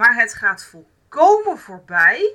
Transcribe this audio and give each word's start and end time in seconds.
Maar 0.00 0.14
het 0.14 0.34
gaat 0.34 0.64
volkomen 0.64 1.58
voorbij 1.58 2.34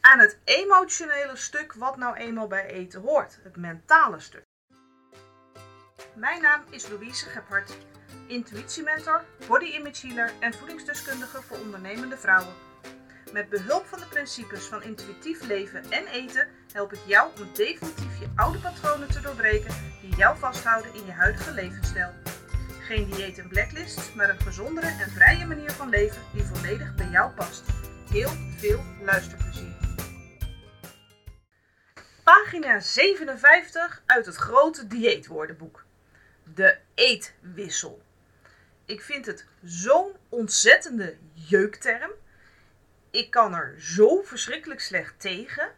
aan 0.00 0.18
het 0.18 0.38
emotionele 0.44 1.36
stuk 1.36 1.72
wat 1.72 1.96
nou 1.96 2.16
eenmaal 2.16 2.46
bij 2.46 2.66
eten 2.66 3.00
hoort. 3.00 3.38
Het 3.42 3.56
mentale 3.56 4.20
stuk. 4.20 4.42
Mijn 6.14 6.42
naam 6.42 6.62
is 6.70 6.88
Louise 6.88 7.28
Gebhardt, 7.28 7.76
intuïtiementor, 8.26 9.24
body 9.46 9.64
image 9.64 10.06
healer 10.06 10.32
en 10.40 10.54
voedingsdeskundige 10.54 11.42
voor 11.42 11.58
ondernemende 11.58 12.16
vrouwen. 12.16 12.54
Met 13.32 13.48
behulp 13.48 13.86
van 13.86 13.98
de 13.98 14.06
principes 14.06 14.64
van 14.64 14.82
intuïtief 14.82 15.42
leven 15.42 15.90
en 15.90 16.06
eten 16.06 16.48
help 16.72 16.92
ik 16.92 17.00
jou 17.06 17.30
om 17.40 17.48
definitief 17.54 18.18
je 18.18 18.32
oude 18.36 18.58
patronen 18.58 19.08
te 19.08 19.20
doorbreken 19.20 19.74
die 20.00 20.16
jou 20.16 20.38
vasthouden 20.38 20.94
in 20.94 21.04
je 21.04 21.12
huidige 21.12 21.52
levensstijl. 21.52 22.23
Geen 22.84 23.10
dieet 23.10 23.38
en 23.38 23.48
blacklist, 23.48 24.14
maar 24.14 24.28
een 24.28 24.40
gezondere 24.40 24.86
en 24.86 25.10
vrije 25.10 25.46
manier 25.46 25.70
van 25.70 25.88
leven 25.88 26.22
die 26.32 26.42
volledig 26.42 26.94
bij 26.94 27.08
jou 27.08 27.32
past. 27.32 27.62
Heel 28.10 28.28
veel 28.56 28.80
luisterplezier. 29.00 29.74
Pagina 32.24 32.80
57 32.80 34.02
uit 34.06 34.26
het 34.26 34.36
grote 34.36 34.86
dieetwoordenboek. 34.86 35.84
De 36.54 36.78
eetwissel. 36.94 38.02
Ik 38.84 39.02
vind 39.02 39.26
het 39.26 39.46
zo'n 39.62 40.12
ontzettende 40.28 41.16
jeukterm. 41.32 42.10
Ik 43.10 43.30
kan 43.30 43.54
er 43.54 43.74
zo 43.78 44.22
verschrikkelijk 44.22 44.80
slecht 44.80 45.20
tegen. 45.20 45.68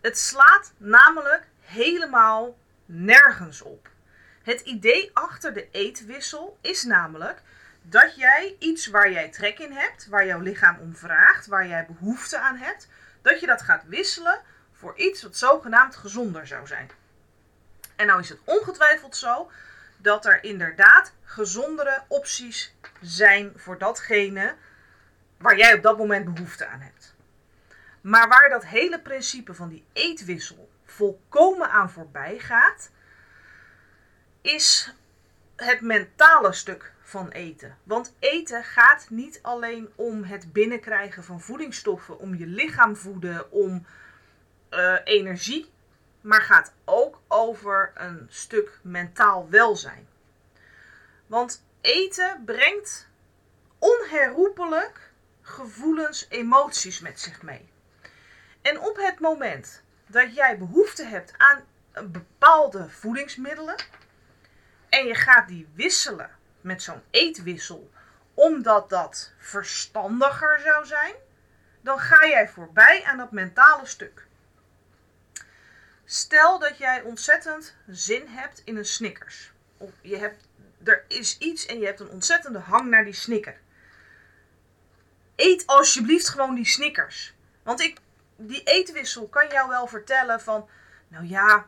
Het 0.00 0.18
slaat 0.18 0.72
namelijk 0.76 1.46
helemaal 1.60 2.58
nergens 2.86 3.62
op. 3.62 3.89
Het 4.50 4.60
idee 4.60 5.10
achter 5.14 5.52
de 5.52 5.68
eetwissel 5.70 6.58
is 6.60 6.82
namelijk 6.82 7.42
dat 7.82 8.16
jij 8.16 8.56
iets 8.58 8.86
waar 8.86 9.10
jij 9.10 9.28
trek 9.28 9.58
in 9.58 9.72
hebt, 9.72 10.06
waar 10.06 10.26
jouw 10.26 10.40
lichaam 10.40 10.78
om 10.78 10.96
vraagt, 10.96 11.46
waar 11.46 11.66
jij 11.66 11.86
behoefte 11.86 12.38
aan 12.38 12.56
hebt, 12.56 12.88
dat 13.22 13.40
je 13.40 13.46
dat 13.46 13.62
gaat 13.62 13.84
wisselen 13.86 14.40
voor 14.72 14.96
iets 14.96 15.22
wat 15.22 15.36
zogenaamd 15.36 15.96
gezonder 15.96 16.46
zou 16.46 16.66
zijn. 16.66 16.90
En 17.96 18.06
nou 18.06 18.20
is 18.20 18.28
het 18.28 18.38
ongetwijfeld 18.44 19.16
zo 19.16 19.50
dat 19.96 20.26
er 20.26 20.44
inderdaad 20.44 21.12
gezondere 21.24 22.02
opties 22.08 22.74
zijn 23.00 23.52
voor 23.56 23.78
datgene 23.78 24.54
waar 25.36 25.56
jij 25.56 25.74
op 25.74 25.82
dat 25.82 25.98
moment 25.98 26.34
behoefte 26.34 26.66
aan 26.66 26.80
hebt. 26.80 27.14
Maar 28.00 28.28
waar 28.28 28.48
dat 28.48 28.64
hele 28.64 29.00
principe 29.00 29.54
van 29.54 29.68
die 29.68 29.84
eetwissel 29.92 30.70
volkomen 30.84 31.70
aan 31.70 31.90
voorbij 31.90 32.38
gaat, 32.38 32.90
is 34.40 34.94
het 35.56 35.80
mentale 35.80 36.52
stuk 36.52 36.92
van 37.02 37.28
eten. 37.28 37.76
Want 37.82 38.14
eten 38.18 38.64
gaat 38.64 39.06
niet 39.10 39.38
alleen 39.42 39.90
om 39.94 40.24
het 40.24 40.52
binnenkrijgen 40.52 41.24
van 41.24 41.40
voedingsstoffen, 41.40 42.18
om 42.18 42.34
je 42.34 42.46
lichaam 42.46 42.96
voeden, 42.96 43.52
om 43.52 43.86
uh, 44.70 44.96
energie, 45.04 45.70
maar 46.20 46.42
gaat 46.42 46.72
ook 46.84 47.20
over 47.28 47.92
een 47.94 48.26
stuk 48.30 48.78
mentaal 48.82 49.48
welzijn. 49.48 50.08
Want 51.26 51.64
eten 51.80 52.42
brengt 52.44 53.08
onherroepelijk 53.78 55.10
gevoelens, 55.42 56.26
emoties 56.28 57.00
met 57.00 57.20
zich 57.20 57.42
mee. 57.42 57.68
En 58.62 58.80
op 58.80 58.96
het 58.96 59.20
moment 59.20 59.82
dat 60.06 60.34
jij 60.34 60.58
behoefte 60.58 61.04
hebt 61.04 61.32
aan 61.36 61.64
bepaalde 61.92 62.88
voedingsmiddelen 62.88 63.76
en 64.90 65.06
je 65.06 65.14
gaat 65.14 65.48
die 65.48 65.68
wisselen 65.74 66.30
met 66.60 66.82
zo'n 66.82 67.02
eetwissel, 67.10 67.90
omdat 68.34 68.90
dat 68.90 69.32
verstandiger 69.38 70.60
zou 70.60 70.86
zijn, 70.86 71.14
dan 71.80 71.98
ga 71.98 72.26
jij 72.26 72.48
voorbij 72.48 73.04
aan 73.04 73.16
dat 73.16 73.32
mentale 73.32 73.86
stuk. 73.86 74.26
Stel 76.04 76.58
dat 76.58 76.78
jij 76.78 77.02
ontzettend 77.02 77.76
zin 77.86 78.26
hebt 78.26 78.62
in 78.64 78.76
een 78.76 78.84
Snickers. 78.84 79.52
Of 79.76 79.90
je 80.00 80.16
hebt, 80.16 80.48
er 80.84 81.04
is 81.08 81.38
iets 81.38 81.66
en 81.66 81.78
je 81.78 81.86
hebt 81.86 82.00
een 82.00 82.08
ontzettende 82.08 82.58
hang 82.58 82.90
naar 82.90 83.04
die 83.04 83.12
Snicker. 83.14 83.60
Eet 85.36 85.66
alsjeblieft 85.66 86.28
gewoon 86.28 86.54
die 86.54 86.66
Snickers. 86.66 87.34
Want 87.62 87.80
ik, 87.80 87.98
die 88.36 88.62
eetwissel 88.62 89.28
kan 89.28 89.48
jou 89.48 89.68
wel 89.68 89.86
vertellen 89.86 90.40
van, 90.40 90.68
nou 91.08 91.26
ja, 91.26 91.66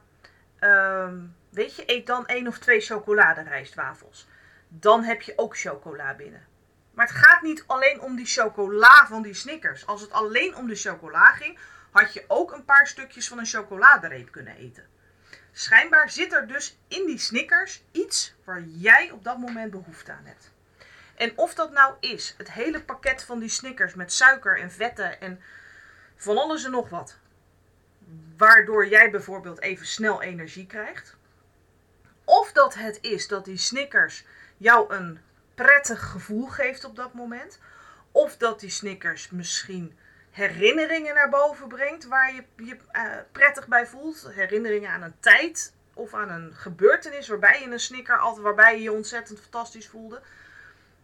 um, 0.61 1.37
weet 1.53 1.77
je, 1.77 1.83
eet 1.87 2.07
dan 2.07 2.27
één 2.27 2.47
of 2.47 2.59
twee 2.59 2.81
chocoladerijstwafels. 2.81 4.29
Dan 4.69 5.05
heb 5.05 5.23
je 5.23 5.33
ook 5.37 5.59
chocola 5.59 6.15
binnen. 6.15 6.47
Maar 6.95 7.07
het 7.07 7.17
gaat 7.17 7.43
niet 7.43 7.65
alleen 7.67 8.01
om 8.01 8.17
die 8.17 8.27
chocola 8.27 9.07
van 9.07 9.23
die 9.23 9.35
Snickers. 9.35 9.87
Als 9.87 10.01
het 10.01 10.13
alleen 10.13 10.57
om 10.57 10.67
de 10.67 10.75
chocola 10.75 11.33
ging, 11.33 11.59
had 11.91 12.13
je 12.13 12.25
ook 12.29 12.53
een 12.53 12.65
paar 12.65 12.87
stukjes 12.87 13.29
van 13.29 13.39
een 13.39 13.47
chocoladereep 13.47 14.31
kunnen 14.31 14.57
eten. 14.57 14.87
Schijnbaar 15.53 16.11
zit 16.11 16.33
er 16.33 16.47
dus 16.47 16.79
in 16.89 17.07
die 17.07 17.19
Snickers 17.19 17.83
iets 17.91 18.35
waar 18.45 18.63
jij 18.63 19.11
op 19.11 19.25
dat 19.25 19.39
moment 19.39 19.71
behoefte 19.71 20.13
aan 20.13 20.25
hebt. 20.25 20.53
En 21.15 21.33
of 21.37 21.55
dat 21.55 21.73
nou 21.73 21.95
is 22.01 22.35
het 22.39 22.51
hele 22.51 22.83
pakket 22.83 23.25
van 23.25 23.39
die 23.39 23.49
Snickers 23.49 23.95
met 23.95 24.13
suiker 24.13 24.59
en 24.59 24.71
vetten 24.71 25.21
en 25.21 25.43
van 26.17 26.39
alles 26.39 26.65
en 26.65 26.71
nog 26.71 26.89
wat. 26.89 27.19
Waardoor 28.37 28.87
jij 28.87 29.11
bijvoorbeeld 29.11 29.61
even 29.61 29.87
snel 29.87 30.23
energie 30.23 30.67
krijgt. 30.67 31.17
Dat 32.53 32.75
het 32.75 32.99
is 33.01 33.29
dat 33.29 33.45
die 33.45 33.59
Snickers 33.59 34.25
jou 34.57 34.95
een 34.95 35.21
prettig 35.55 36.11
gevoel 36.11 36.47
geeft 36.47 36.85
op 36.85 36.97
dat 36.97 37.15
moment. 37.15 37.59
Of 38.13 38.37
dat 38.37 38.61
die 38.61 38.71
Snickers 38.71 39.31
misschien 39.31 39.99
herinneringen 40.31 41.15
naar 41.15 41.29
boven 41.29 41.69
brengt 41.69 42.05
waar 42.05 42.35
je 42.35 42.45
je 42.57 42.77
uh, 42.93 43.13
prettig 43.33 43.69
bij 43.69 43.87
voelt. 43.87 44.29
Herinneringen 44.31 44.91
aan 44.91 45.03
een 45.03 45.21
tijd 45.21 45.73
of 45.95 46.15
aan 46.15 46.31
een 46.31 46.55
gebeurtenis 46.55 47.29
waarbij 47.29 47.61
je 47.61 47.71
een 47.71 47.81
snicker 47.81 48.19
altijd 48.19 48.43
waarbij 48.43 48.77
je 48.77 48.83
je 48.83 48.93
ontzettend 48.93 49.41
fantastisch 49.41 49.89
voelde. 49.89 50.21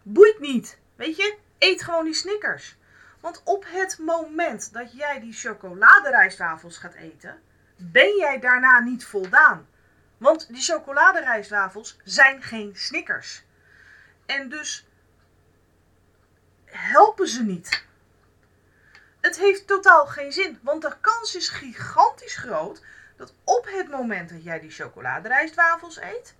Boeit 0.02 0.38
niet. 0.40 0.78
Weet 0.96 1.16
je, 1.16 1.36
eet 1.58 1.82
gewoon 1.82 2.04
die 2.04 2.14
snickers. 2.14 2.76
Want 3.20 3.40
op 3.44 3.64
het 3.66 3.98
moment 3.98 4.72
dat 4.72 4.92
jij 4.92 5.20
die 5.20 5.32
chocoladerijstwafels 5.32 6.78
gaat 6.78 6.94
eten, 6.94 7.40
ben 7.76 8.16
jij 8.16 8.38
daarna 8.38 8.80
niet 8.80 9.04
voldaan. 9.04 9.66
Want 10.18 10.48
die 10.48 10.62
chocoladerijstwafels 10.62 11.96
zijn 12.04 12.42
geen 12.42 12.76
snickers. 12.76 13.44
En 14.26 14.48
dus 14.48 14.86
helpen 16.64 17.28
ze 17.28 17.42
niet 17.42 17.86
het 19.20 19.38
heeft 19.38 19.66
totaal 19.66 20.06
geen 20.06 20.32
zin. 20.32 20.58
Want 20.62 20.82
de 20.82 20.96
kans 21.00 21.36
is 21.36 21.48
gigantisch 21.48 22.36
groot 22.36 22.82
dat 23.16 23.34
op 23.44 23.66
het 23.70 23.88
moment 23.88 24.28
dat 24.28 24.44
jij 24.44 24.60
die 24.60 24.70
chocoladerijstwafels 24.70 26.00
eet, 26.00 26.34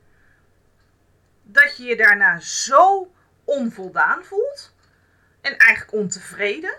dat 1.42 1.76
je 1.76 1.84
je 1.84 1.96
daarna 1.96 2.40
zo 2.40 3.14
onvoldaan 3.44 4.24
voelt 4.24 4.74
en 5.40 5.58
eigenlijk 5.58 5.92
ontevreden, 5.92 6.76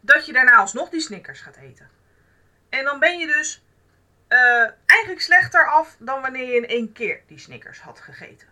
dat 0.00 0.26
je 0.26 0.32
daarna 0.32 0.56
alsnog 0.56 0.88
die 0.88 1.00
snickers 1.00 1.40
gaat 1.40 1.56
eten. 1.56 1.90
En 2.68 2.84
dan 2.84 2.98
ben 2.98 3.18
je 3.18 3.26
dus 3.26 3.65
uh, 4.28 4.70
eigenlijk 4.86 5.20
slechter 5.20 5.66
af 5.66 5.96
dan 5.98 6.20
wanneer 6.20 6.46
je 6.46 6.56
in 6.56 6.66
één 6.66 6.92
keer 6.92 7.20
die 7.26 7.38
snickers 7.38 7.80
had 7.80 8.00
gegeten. 8.00 8.48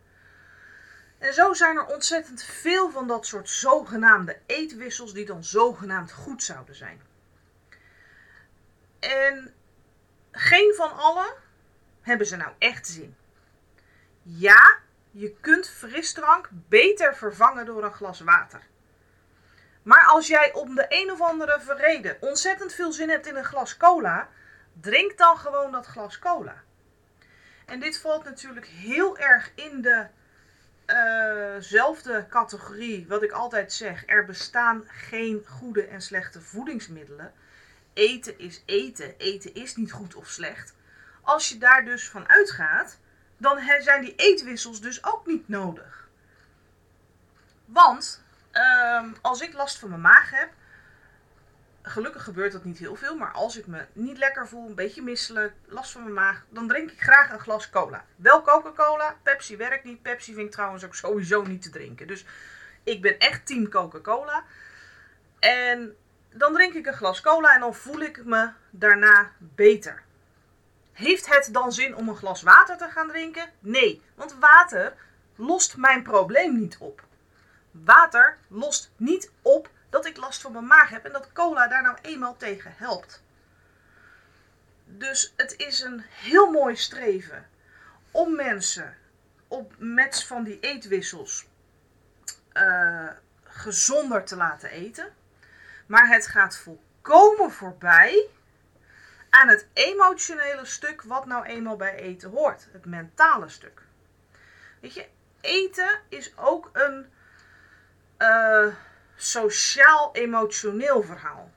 En 1.18 1.34
zo 1.34 1.52
zijn 1.52 1.76
er 1.76 1.86
ontzettend 1.86 2.42
veel 2.42 2.90
van 2.90 3.06
dat 3.06 3.26
soort 3.26 3.48
zogenaamde 3.48 4.38
eetwissels 4.46 5.12
die 5.12 5.26
dan 5.26 5.44
zogenaamd 5.44 6.12
goed 6.12 6.42
zouden 6.42 6.74
zijn. 6.74 7.02
En 9.00 9.54
geen 10.32 10.74
van 10.76 10.96
alle 10.96 11.34
hebben 12.00 12.26
ze 12.26 12.36
nou 12.36 12.52
echt 12.58 12.86
zin. 12.86 13.16
Ja, 14.22 14.78
je 15.10 15.34
kunt 15.40 15.68
frisdrank 15.68 16.48
beter 16.52 17.16
vervangen 17.16 17.66
door 17.66 17.84
een 17.84 17.92
glas 17.92 18.20
water. 18.20 18.60
Maar 19.82 20.06
als 20.06 20.26
jij 20.26 20.52
om 20.52 20.74
de 20.74 20.86
een 20.88 21.12
of 21.12 21.20
andere 21.20 21.74
reden 21.76 22.16
ontzettend 22.20 22.72
veel 22.72 22.92
zin 22.92 23.08
hebt 23.08 23.26
in 23.26 23.36
een 23.36 23.44
glas 23.44 23.76
cola, 23.76 24.28
drink 24.80 25.18
dan 25.18 25.36
gewoon 25.38 25.72
dat 25.72 25.86
glas 25.86 26.18
cola. 26.18 26.62
En 27.66 27.80
dit 27.80 28.00
valt 28.00 28.24
natuurlijk 28.24 28.66
heel 28.66 29.18
erg 29.18 29.50
in 29.54 29.82
de 29.82 30.06
uh, 30.86 31.54
zelfde 31.58 32.26
categorie, 32.28 33.06
wat 33.08 33.22
ik 33.22 33.30
altijd 33.30 33.72
zeg. 33.72 34.02
Er 34.06 34.24
bestaan 34.24 34.84
geen 34.86 35.44
goede 35.46 35.86
en 35.86 36.02
slechte 36.02 36.40
voedingsmiddelen. 36.40 37.32
Eten 37.92 38.38
is 38.38 38.62
eten. 38.66 39.14
Eten 39.18 39.54
is 39.54 39.76
niet 39.76 39.92
goed 39.92 40.14
of 40.14 40.28
slecht. 40.28 40.74
Als 41.22 41.48
je 41.48 41.58
daar 41.58 41.84
dus 41.84 42.08
van 42.08 42.28
uitgaat, 42.28 42.98
dan 43.36 43.58
zijn 43.78 44.00
die 44.00 44.14
eetwissels 44.16 44.80
dus 44.80 45.04
ook 45.04 45.26
niet 45.26 45.48
nodig. 45.48 46.08
Want 47.64 48.22
uh, 48.52 49.04
als 49.20 49.40
ik 49.40 49.52
last 49.52 49.78
van 49.78 49.88
mijn 49.88 50.00
maag 50.00 50.30
heb, 50.30 50.52
gelukkig 51.86 52.24
gebeurt 52.24 52.52
dat 52.52 52.64
niet 52.64 52.78
heel 52.78 52.96
veel. 52.96 53.16
Maar 53.16 53.32
als 53.32 53.56
ik 53.56 53.66
me 53.66 53.84
niet 53.92 54.18
lekker 54.18 54.48
voel, 54.48 54.68
een 54.68 54.74
beetje 54.74 55.02
misselijk, 55.02 55.52
last 55.66 55.92
van 55.92 56.02
mijn 56.02 56.14
maag, 56.14 56.44
dan 56.48 56.68
drink 56.68 56.90
ik 56.90 57.02
graag 57.02 57.32
een 57.32 57.40
glas 57.40 57.70
cola. 57.70 58.04
Wel 58.16 58.42
Coca-Cola, 58.42 59.16
Pepsi 59.22 59.56
werkt 59.56 59.84
niet. 59.84 60.02
Pepsi 60.02 60.34
vind 60.34 60.46
ik 60.46 60.52
trouwens 60.52 60.84
ook 60.84 60.94
sowieso 60.94 61.42
niet 61.42 61.62
te 61.62 61.70
drinken. 61.70 62.06
Dus 62.06 62.24
Ik 62.82 63.02
ben 63.02 63.18
echt 63.18 63.46
team 63.46 63.68
Coca-Cola. 63.68 64.44
En 65.38 65.96
dan 66.30 66.52
drink 66.52 66.74
ik 66.74 66.86
een 66.86 66.94
glas 66.94 67.20
cola 67.20 67.54
en 67.54 67.60
dan 67.60 67.74
voel 67.74 68.00
ik 68.00 68.24
me 68.24 68.50
daarna 68.70 69.30
beter. 69.38 70.02
Heeft 70.92 71.34
het 71.34 71.48
dan 71.52 71.72
zin 71.72 71.96
om 71.96 72.08
een 72.08 72.16
glas 72.16 72.42
water 72.42 72.76
te 72.76 72.88
gaan 72.88 73.08
drinken? 73.08 73.50
Nee, 73.58 74.02
want 74.14 74.34
water 74.40 74.94
lost 75.36 75.76
mijn 75.76 76.02
probleem 76.02 76.58
niet 76.58 76.76
op. 76.78 77.02
Water 77.70 78.38
lost 78.48 78.90
niet 78.96 79.30
op 79.42 79.68
dat 79.94 80.06
ik 80.06 80.16
last 80.16 80.40
van 80.40 80.52
mijn 80.52 80.66
maag 80.66 80.88
heb 80.88 81.04
en 81.04 81.12
dat 81.12 81.32
cola 81.32 81.68
daar 81.68 81.82
nou 81.82 81.96
eenmaal 82.02 82.36
tegen 82.36 82.74
helpt. 82.76 83.22
Dus 84.84 85.32
het 85.36 85.54
is 85.56 85.80
een 85.80 86.04
heel 86.08 86.50
mooi 86.50 86.76
streven 86.76 87.48
om 88.10 88.34
mensen 88.36 88.96
op, 89.48 89.74
met 89.78 90.24
van 90.24 90.44
die 90.44 90.60
eetwissels 90.60 91.46
uh, 92.52 93.10
gezonder 93.44 94.24
te 94.24 94.36
laten 94.36 94.70
eten. 94.70 95.14
Maar 95.86 96.08
het 96.08 96.26
gaat 96.26 96.56
volkomen 96.56 97.50
voorbij 97.50 98.28
aan 99.30 99.48
het 99.48 99.66
emotionele 99.72 100.64
stuk 100.64 101.02
wat 101.02 101.26
nou 101.26 101.44
eenmaal 101.44 101.76
bij 101.76 101.94
eten 101.94 102.30
hoort. 102.30 102.68
Het 102.72 102.84
mentale 102.84 103.48
stuk. 103.48 103.82
Weet 104.80 104.94
je, 104.94 105.06
eten 105.40 106.00
is 106.08 106.36
ook 106.36 106.70
een 106.72 107.12
uh, 108.18 108.74
sociaal-emotioneel 109.16 111.02
verhaal. 111.02 111.52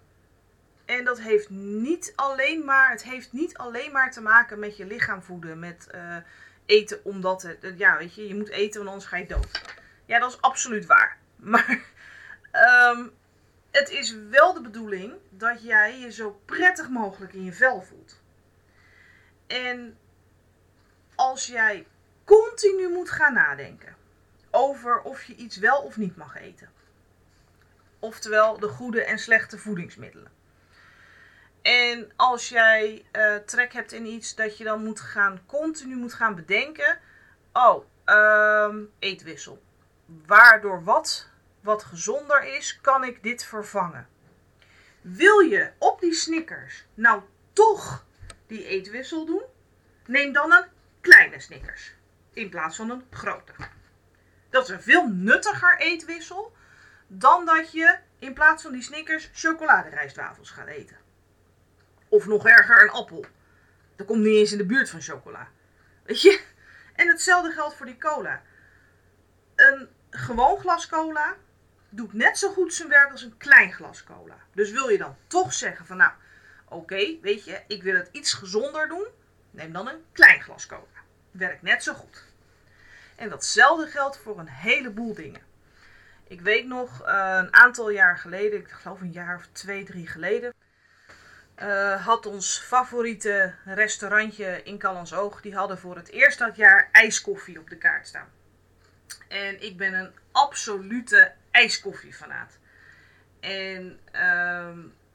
En 0.86 1.04
dat 1.04 1.20
heeft 1.20 1.50
niet 1.50 2.14
alleen 2.16 2.66
maar, 2.66 2.90
het 2.90 3.04
heeft 3.04 3.34
niet 3.34 3.58
alleen 3.58 3.92
maar 3.92 4.12
te 4.12 4.22
maken 4.22 4.60
met 4.60 4.78
je 4.78 4.86
lichaam 4.86 5.22
voeden, 5.22 5.60
met 5.60 5.88
uh, 5.96 6.16
eten 6.66 7.00
omdat 7.04 7.42
het, 7.42 7.74
ja 7.78 7.98
weet 7.98 8.16
je, 8.16 8.28
je 8.28 8.36
moet 8.36 8.50
eten 8.50 8.78
want 8.78 8.90
anders 8.92 9.10
ga 9.10 9.18
je 9.18 9.26
dood. 9.26 9.62
Ja, 10.06 10.20
dat 10.20 10.30
is 10.32 10.42
absoluut 10.42 10.86
waar. 10.86 11.18
Maar 11.36 11.80
um, 12.52 13.12
het 13.72 13.90
is 13.90 14.16
wel 14.30 14.54
de 14.54 14.62
bedoeling 14.62 15.14
dat 15.30 15.64
jij 15.64 16.00
je 16.00 16.12
zo 16.12 16.42
prettig 16.46 16.90
mogelijk 16.90 17.34
in 17.34 17.44
je 17.44 17.54
vel 17.54 17.82
voelt. 17.82 18.22
En 19.48 19.98
als 21.16 21.48
jij 21.48 21.88
continu 22.24 22.90
moet 22.90 23.10
gaan 23.10 23.34
nadenken 23.34 23.96
over 24.52 25.02
of 25.02 25.24
je 25.24 25.36
iets 25.36 25.58
wel 25.58 25.82
of 25.82 25.98
niet 25.98 26.18
mag 26.18 26.38
eten. 26.38 26.70
Oftewel 28.00 28.60
de 28.60 28.68
goede 28.68 29.04
en 29.04 29.20
slechte 29.20 29.58
voedingsmiddelen. 29.58 30.32
En 31.62 32.12
als 32.16 32.50
jij 32.50 33.06
uh, 33.12 33.36
trek 33.36 33.74
hebt 33.74 33.92
in 33.92 34.06
iets 34.06 34.36
dat 34.36 34.58
je 34.58 34.64
dan 34.64 34.84
moet 34.84 35.00
gaan, 35.00 35.42
continu 35.46 35.96
moet 35.96 36.14
gaan 36.14 36.36
bedenken. 36.36 37.00
Oh, 37.54 37.86
um, 38.06 38.92
eetwissel. 39.00 39.64
Waardoor 40.26 40.84
wat 40.84 41.30
wat 41.68 41.84
gezonder 41.84 42.56
is, 42.56 42.82
kan 42.82 43.04
ik 43.04 43.24
dit 43.24 43.44
vervangen. 43.44 44.08
Wil 45.02 45.40
je 45.40 45.72
op 45.78 46.00
die 46.00 46.14
Snickers 46.14 46.86
nou 46.94 47.22
toch 47.54 48.06
die 48.48 48.66
eetwissel 48.66 49.26
doen? 49.26 49.44
Neem 50.06 50.34
dan 50.34 50.52
een 50.52 50.66
kleine 51.02 51.40
Snickers 51.40 51.94
in 52.34 52.50
plaats 52.50 52.76
van 52.76 52.90
een 52.90 53.04
grote. 53.10 53.52
Dat 54.50 54.64
is 54.64 54.70
een 54.70 54.82
veel 54.82 55.08
nuttiger 55.08 55.80
eetwissel 55.80 56.56
dan 57.08 57.46
dat 57.46 57.72
je 57.72 57.98
in 58.20 58.34
plaats 58.34 58.64
van 58.64 58.72
die 58.72 58.82
Snickers 58.82 59.30
chocoladerijstwafels 59.34 60.50
gaat 60.50 60.68
eten. 60.68 60.98
Of 62.10 62.26
nog 62.26 62.48
erger, 62.48 62.82
een 62.82 62.90
appel. 62.90 63.26
Dat 63.96 64.08
komt 64.08 64.24
niet 64.24 64.36
eens 64.36 64.52
in 64.52 64.58
de 64.58 64.66
buurt 64.66 64.90
van 64.90 65.02
chocola. 65.02 65.48
Weet 66.04 66.22
je? 66.22 66.42
En 66.96 67.08
hetzelfde 67.08 67.52
geldt 67.52 67.76
voor 67.76 67.86
die 67.86 67.98
cola. 67.98 68.42
Een 69.56 69.90
gewoon 70.10 70.60
glas 70.60 70.88
cola 70.88 71.36
doet 71.90 72.14
net 72.14 72.38
zo 72.38 72.52
goed 72.52 72.74
zijn 72.74 72.90
werk 72.90 73.12
als 73.12 73.22
een 73.22 73.38
klein 73.38 73.74
glas 73.74 74.04
cola. 74.04 74.38
Dus 74.54 74.72
wil 74.72 74.90
je 74.90 74.98
dan 74.98 75.16
toch 75.28 75.54
zeggen 75.54 75.86
van 75.86 75.98
nou, 75.98 76.12
oké, 76.68 77.20
weet 77.22 77.46
je, 77.46 77.62
ik 77.68 77.84
wil 77.84 77.96
het 77.96 78.10
iets 78.12 78.34
gezonder 78.34 78.88
doen, 78.88 79.08
neem 79.52 79.74
dan 79.74 79.88
een 79.88 80.06
klein 80.12 80.42
glas 80.42 80.66
cola. 80.66 80.82
Werkt 81.32 81.62
net 81.62 81.84
zo 81.84 81.94
goed. 81.94 82.24
En 83.16 83.30
datzelfde 83.30 83.88
geldt 83.88 84.18
voor 84.18 84.40
een 84.40 84.48
heleboel 84.48 85.14
dingen. 85.14 85.47
Ik 86.28 86.42
weet 86.42 86.68
nog 86.68 87.02
uh, 87.02 87.38
een 87.42 87.54
aantal 87.54 87.90
jaar 87.90 88.18
geleden, 88.18 88.60
ik 88.60 88.70
geloof 88.70 89.02
een 89.02 89.12
jaar 89.12 89.36
of 89.36 89.48
twee, 89.52 89.84
drie 89.84 90.08
geleden, 90.08 90.54
uh, 91.62 92.06
had 92.06 92.26
ons 92.26 92.60
favoriete 92.60 93.54
restaurantje 93.66 94.64
in 94.64 94.78
Callansoog, 94.78 95.42
die 95.42 95.56
hadden 95.56 95.78
voor 95.78 95.96
het 95.96 96.10
eerst 96.10 96.40
dat 96.40 96.56
jaar 96.56 96.90
ijskoffie 96.92 97.60
op 97.60 97.70
de 97.70 97.78
kaart 97.78 98.08
staan. 98.08 98.30
En 99.28 99.64
ik 99.64 99.78
ben 99.78 99.94
een 99.94 100.12
absolute 100.32 101.34
ijskoffiefanaat. 101.52 102.58
En 103.40 104.00
uh, 104.16 104.68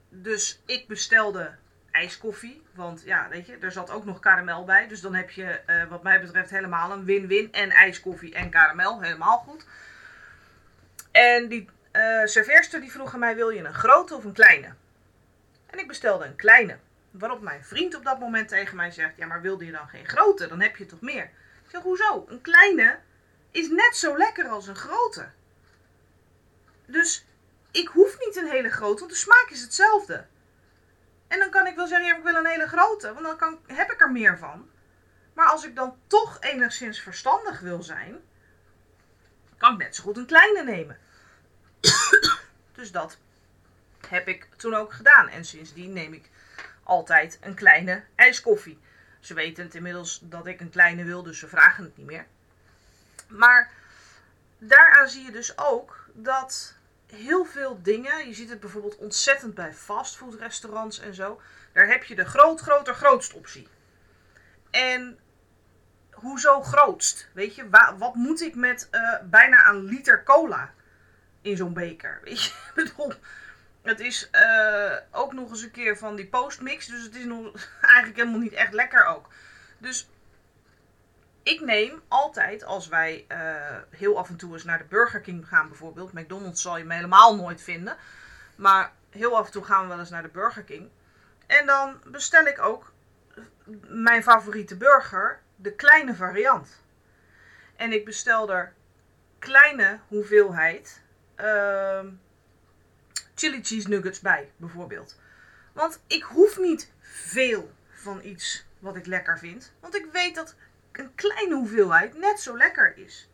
dus 0.09 0.63
ik 0.67 0.89
bestelde 0.89 1.55
ijskoffie. 1.91 2.63
Want 2.75 3.03
ja, 3.05 3.29
weet 3.29 3.47
je, 3.47 3.57
er 3.61 3.73
zat 3.73 3.91
ook 3.91 4.05
nog 4.05 4.21
karamel 4.21 4.65
bij. 4.65 4.89
Dus 4.89 5.01
dan 5.01 5.15
heb 5.15 5.31
je 5.31 5.61
uh, 5.67 5.85
wat 5.89 6.03
mij 6.03 6.21
betreft 6.21 6.51
helemaal 6.51 6.93
een 6.93 7.05
win-win. 7.05 7.53
En 7.53 7.71
ijskoffie 7.71 8.35
en 8.35 8.51
karamel, 8.51 9.03
helemaal 9.03 9.39
goed. 9.39 9.67
En 11.13 11.49
die 11.49 11.69
uh, 11.93 12.25
serveerster 12.25 12.81
die 12.81 12.93
vroeg 12.93 13.15
aan 13.15 13.21
mij, 13.21 13.35
wil 13.35 13.51
je 13.51 13.65
een 13.65 13.75
grote 13.75 14.15
of 14.15 14.25
een 14.25 14.33
kleine? 14.33 14.75
En 15.67 15.79
ik 15.79 15.89
bestelde 15.89 16.25
een 16.25 16.37
kleine. 16.37 16.79
Waarop 17.11 17.41
mijn 17.41 17.65
vriend 17.65 17.95
op 17.95 18.05
dat 18.05 18.19
moment 18.19 18.49
tegen 18.49 18.77
mij 18.77 18.91
zegt, 18.91 19.17
ja 19.17 19.27
maar 19.27 19.41
wilde 19.41 19.65
je 19.65 19.73
dan 19.73 19.89
geen 19.89 20.09
grote? 20.09 20.47
Dan 20.47 20.61
heb 20.61 20.77
je 20.77 20.87
toch 20.87 21.01
meer? 21.01 21.25
Ik 21.65 21.71
zeg, 21.71 21.83
hoezo? 21.83 22.25
Een 22.29 22.41
kleine 22.41 22.99
is 23.51 23.69
net 23.69 23.97
zo 23.97 24.17
lekker 24.17 24.49
als 24.49 24.67
een 24.67 24.77
grote. 24.77 25.29
Dus 26.87 27.27
ik 27.71 27.89
hoef 27.89 28.19
niet 28.19 28.37
een 28.37 28.51
hele 28.51 28.71
grote, 28.71 28.99
want 28.99 29.11
de 29.11 29.17
smaak 29.17 29.47
is 29.51 29.61
hetzelfde. 29.61 30.27
En 31.29 31.39
dan 31.39 31.51
kan 31.51 31.67
ik 31.67 31.77
wel 31.77 31.87
zeggen, 31.87 32.07
ja, 32.07 32.17
ik 32.17 32.23
wil 32.23 32.35
een 32.35 32.47
hele 32.47 32.69
grote, 32.69 33.13
want 33.13 33.27
dan 33.27 33.37
kan, 33.37 33.59
heb 33.67 33.91
ik 33.91 34.01
er 34.01 34.11
meer 34.11 34.39
van. 34.39 34.71
Maar 35.35 35.47
als 35.47 35.65
ik 35.65 35.77
dan 35.77 35.97
toch 36.07 36.37
enigszins 36.41 37.01
verstandig 37.01 37.61
wil 37.61 37.83
zijn, 37.83 38.21
kan 39.63 39.73
ik 39.73 39.79
net 39.79 39.97
zo 39.97 40.03
goed 40.03 40.17
een 40.17 40.27
kleine 40.27 40.65
nemen. 40.65 40.99
dus 42.79 42.93
dat 42.93 43.19
heb 44.09 44.29
ik 44.29 44.49
toen 44.57 44.75
ook 44.75 44.93
gedaan. 44.93 45.29
En 45.29 45.45
sindsdien 45.45 45.93
neem 45.93 46.13
ik 46.13 46.31
altijd 46.83 47.39
een 47.41 47.55
kleine 47.55 48.03
ijskoffie. 48.15 48.79
Ze 49.21 49.35
weten 49.35 49.65
het 49.65 49.75
inmiddels 49.75 50.21
dat 50.23 50.47
ik 50.47 50.61
een 50.61 50.71
kleine 50.71 51.05
wil, 51.05 51.23
dus 51.23 51.39
ze 51.39 51.49
vragen 51.49 51.85
het 51.85 51.97
niet 51.97 52.07
meer. 52.07 52.27
Maar 53.29 53.71
daaraan 54.59 55.09
zie 55.09 55.25
je 55.25 55.31
dus 55.31 55.59
ook 55.59 56.07
dat 56.13 56.75
heel 57.07 57.45
veel 57.45 57.83
dingen, 57.83 58.29
je 58.29 58.35
ziet 58.35 58.51
het 58.51 58.61
bijvoorbeeld 58.61 58.97
ontzettend 58.97 59.55
bij 59.55 59.73
fastfoodrestaurants 59.73 60.99
en 60.99 61.15
zo, 61.15 61.41
daar 61.73 61.87
heb 61.87 62.05
je 62.05 62.15
de 62.15 62.25
groot, 62.25 62.61
groter, 62.61 62.95
grootst 62.95 63.33
optie. 63.33 63.69
En 64.71 65.19
hoezo 66.13 66.63
grootst? 66.63 67.29
Weet 67.33 67.55
je, 67.55 67.69
wat 67.99 68.15
moet 68.15 68.41
ik 68.41 68.55
met 68.55 68.89
uh, 68.91 69.15
bijna 69.25 69.69
een 69.69 69.85
liter 69.85 70.25
cola 70.25 70.71
in 71.41 71.57
zo'n 71.57 71.73
beker? 71.73 72.21
Weet 72.25 72.43
je, 72.43 72.51
ik 72.51 72.73
bedoel, 72.75 73.13
het 73.83 74.01
is 74.01 74.31
uh, 74.33 74.97
ook 75.11 75.33
nog 75.33 75.51
eens 75.51 75.63
een 75.63 75.71
keer 75.71 75.99
van 75.99 76.17
die 76.17 76.29
postmix, 76.29 76.87
dus 76.87 77.03
het 77.03 77.15
is 77.15 77.25
nog 77.25 77.69
eigenlijk 77.81 78.17
helemaal 78.17 78.41
niet 78.41 78.53
echt 78.53 78.73
lekker 78.73 79.05
ook. 79.07 79.29
Dus 79.79 80.09
ik 81.43 81.61
neem 81.61 82.03
altijd, 82.09 82.65
als 82.65 82.89
wij 82.89 83.25
uh, 83.29 83.39
heel 83.91 84.19
af 84.19 84.29
en 84.29 84.37
toe 84.37 84.53
eens 84.53 84.65
naar 84.65 84.79
de 84.79 84.85
Burger 84.85 85.21
King 85.21 85.49
gaan 85.49 85.69
bijvoorbeeld. 85.69 86.13
McDonald's 86.13 86.63
zal 86.63 86.79
je 86.79 86.85
me 86.85 86.95
helemaal 86.95 87.37
nooit 87.37 87.63
vinden. 87.63 87.97
Maar 88.57 88.93
heel 89.11 89.37
af 89.37 89.47
en 89.47 89.53
toe 89.53 89.65
gaan 89.65 89.83
we 89.83 89.89
wel 89.89 89.99
eens 89.99 90.11
naar 90.11 90.23
de 90.23 90.29
Burger 90.29 90.63
King. 90.63 90.89
En 91.47 91.67
dan 91.67 92.01
bestel 92.05 92.45
ik 92.45 92.61
ook 92.61 92.93
mijn 93.89 94.23
favoriete 94.23 94.77
burger, 94.77 95.41
de 95.63 95.75
kleine 95.75 96.15
variant. 96.15 96.69
En 97.77 97.93
ik 97.93 98.05
bestel 98.05 98.51
er 98.51 98.75
kleine 99.39 100.01
hoeveelheid 100.09 101.01
uh, 101.41 102.05
chili 103.35 103.63
cheese 103.63 103.89
nuggets 103.89 104.21
bij, 104.21 104.51
bijvoorbeeld. 104.57 105.19
Want 105.73 106.01
ik 106.07 106.23
hoef 106.23 106.59
niet 106.59 106.93
veel 107.01 107.73
van 107.91 108.21
iets 108.23 108.65
wat 108.79 108.97
ik 108.97 109.07
lekker 109.07 109.39
vind. 109.39 109.73
Want 109.81 109.95
ik 109.95 110.07
weet 110.13 110.35
dat 110.35 110.55
een 110.93 111.15
kleine 111.15 111.55
hoeveelheid 111.55 112.19
net 112.19 112.41
zo 112.41 112.57
lekker 112.57 112.97
is. 112.97 113.29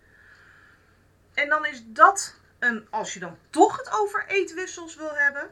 En 1.34 1.48
dan 1.48 1.66
is 1.66 1.82
dat 1.86 2.34
een, 2.58 2.86
als 2.90 3.14
je 3.14 3.20
dan 3.20 3.38
toch 3.50 3.76
het 3.76 3.90
over 3.90 4.24
eetwissels 4.26 4.96
wil 4.96 5.14
hebben, 5.14 5.50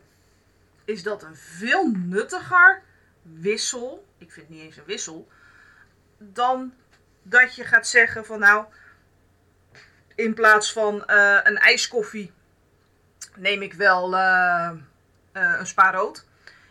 is 0.85 1.03
dat 1.03 1.23
een 1.23 1.37
veel 1.37 1.91
nuttiger 1.91 2.83
wissel. 3.23 4.07
Ik 4.19 4.33
vind 4.33 4.47
het 4.47 4.57
niet 4.57 4.65
eens 4.65 4.77
een 4.77 4.85
wissel. 4.85 5.29
Dan 6.19 6.75
dat 7.23 7.55
je 7.55 7.65
gaat 7.65 7.87
zeggen 7.87 8.27
van 8.27 8.39
nou, 8.39 8.65
in 10.15 10.35
plaats 10.35 10.73
van 10.73 10.95
uh, 11.07 11.39
een 11.43 11.59
ijskoffie 11.59 12.33
neem 13.35 13.63
ik 13.63 13.73
wel 13.75 14.15
uh, 14.15 14.71
uh, 15.33 15.59
een 15.59 15.67
spa 15.67 15.91
rood. 15.91 16.27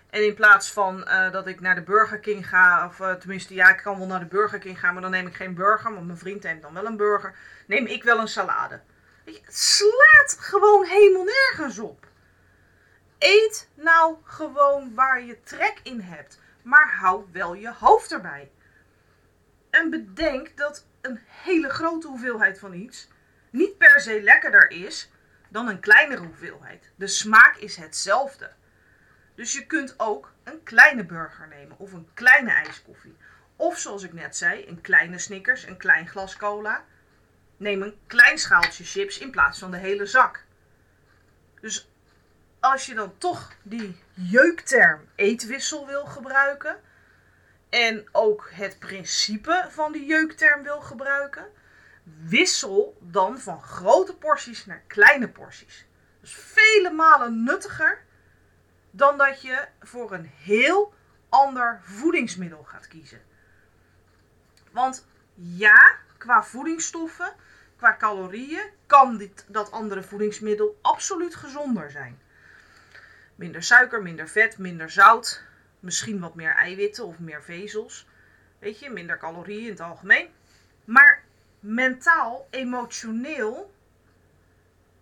En 0.10 0.26
in 0.26 0.34
plaats 0.34 0.72
van 0.72 1.08
dat 1.32 1.48
ik 1.48 1.60
naar 1.60 1.76
de 1.76 1.82
Burger 1.82 2.20
King 2.20 2.48
ga, 2.48 2.86
of 2.86 3.18
tenminste, 3.20 3.54
ja, 3.54 3.70
ik 3.70 3.78
kan 3.78 3.98
wel 3.98 4.08
naar 4.08 4.20
de 4.20 4.26
Burger 4.26 4.60
King 4.60 4.80
gaan, 4.80 4.94
maar 4.94 5.02
dan 5.02 5.12
neem 5.12 5.28
ik 5.28 5.36
geen 5.36 5.54
burger, 5.54 5.94
want 5.94 6.06
mijn 6.06 6.18
vriend 6.18 6.44
neemt 6.44 6.62
dan 6.62 6.74
wel 6.74 6.86
een 6.86 6.98
burger. 6.98 7.36
Neem 7.68 7.86
ik 7.86 8.04
wel 8.04 8.20
een 8.20 8.28
salade. 8.28 8.82
Het 9.26 9.58
slaat 9.58 10.38
gewoon 10.40 10.86
helemaal 10.86 11.24
nergens 11.24 11.80
op. 11.80 12.08
Eet 13.18 13.70
nou 13.74 14.16
gewoon 14.24 14.94
waar 14.94 15.22
je 15.22 15.42
trek 15.44 15.80
in 15.84 16.00
hebt, 16.00 16.40
maar 16.62 16.96
hou 17.00 17.26
wel 17.32 17.54
je 17.54 17.74
hoofd 17.80 18.12
erbij. 18.12 18.52
En 19.76 19.90
bedenk 19.90 20.58
dat 20.58 20.86
een 21.02 21.20
hele 21.28 21.70
grote 21.70 22.08
hoeveelheid 22.08 22.60
van 22.60 22.74
iets 22.74 23.08
niet 23.50 23.78
per 23.78 24.00
se 24.00 24.22
lekkerder 24.22 24.72
is 24.72 25.12
dan 25.50 25.68
een 25.68 25.80
kleinere 25.80 26.22
hoeveelheid. 26.22 26.92
De 26.96 27.08
smaak 27.08 27.56
is 27.56 27.76
hetzelfde. 27.76 28.52
Dus 29.36 29.54
je 29.54 29.66
kunt 29.66 29.94
ook 29.98 30.34
een 30.44 30.64
kleine 30.64 31.06
burger 31.06 31.48
nemen 31.48 31.80
of 31.80 31.94
een 31.94 32.08
kleine 32.14 32.52
ijskoffie. 32.52 33.18
Of 33.56 33.80
zoals 33.80 34.04
ik 34.04 34.14
net 34.14 34.38
zei, 34.38 34.68
een 34.68 34.82
kleine 34.82 35.20
Snickers, 35.20 35.64
een 35.64 35.78
klein 35.78 36.08
glas 36.08 36.38
cola. 36.38 36.84
Neem 37.58 37.82
een 37.82 37.98
klein 38.08 38.38
schaaltje 38.38 38.84
chips 38.84 39.18
in 39.18 39.32
plaats 39.32 39.60
van 39.60 39.72
de 39.72 39.78
hele 39.78 40.06
zak. 40.06 40.44
Dus 41.62 41.90
als 42.60 42.86
je 42.86 42.94
dan 42.94 43.18
toch 43.18 43.52
die 43.64 44.04
jeukterm 44.14 45.10
eetwissel 45.16 45.88
wil 45.88 46.06
gebruiken 46.06 46.80
en 47.70 48.08
ook 48.12 48.50
het 48.52 48.80
principe 48.80 49.68
van 49.70 49.92
die 49.92 50.06
jeukterm 50.06 50.64
wil 50.64 50.82
gebruiken, 50.82 51.48
wissel 52.04 52.98
dan 53.00 53.40
van 53.40 53.62
grote 53.62 54.16
porties 54.16 54.66
naar 54.66 54.84
kleine 54.88 55.30
porties. 55.30 55.86
Dus 56.22 56.34
vele 56.34 56.92
malen 56.92 57.44
nuttiger 57.44 58.04
dan 58.92 59.18
dat 59.18 59.42
je 59.42 59.68
voor 59.82 60.14
een 60.14 60.32
heel 60.38 60.94
ander 61.30 61.80
voedingsmiddel 61.84 62.64
gaat 62.64 62.88
kiezen. 62.88 63.22
Want 64.72 65.08
ja, 65.34 65.96
qua 66.18 66.44
voedingsstoffen, 66.44 67.34
qua 67.78 67.96
calorieën, 67.98 68.70
kan 68.86 69.18
dit, 69.18 69.46
dat 69.48 69.72
andere 69.72 70.04
voedingsmiddel 70.04 70.80
absoluut 70.82 71.36
gezonder 71.36 71.92
zijn. 71.92 72.20
Minder 73.36 73.64
suiker, 73.64 74.02
minder 74.02 74.28
vet, 74.28 74.58
minder 74.58 74.90
zout, 74.90 75.44
misschien 75.86 76.20
wat 76.20 76.36
meer 76.36 76.56
eiwitten 76.56 77.06
of 77.06 77.20
meer 77.20 77.44
vezels. 77.44 78.08
Weet 78.60 78.80
je, 78.80 78.90
minder 78.90 79.18
calorieën 79.18 79.64
in 79.64 79.70
het 79.70 79.80
algemeen. 79.80 80.30
Maar 80.86 81.24
mentaal, 81.60 82.48
emotioneel, 82.50 83.74